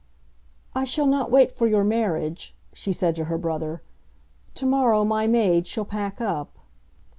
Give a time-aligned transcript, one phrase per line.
[0.73, 3.83] "I shall not wait for your marriage," she said to her brother.
[4.55, 6.57] "Tomorrow my maid shall pack up."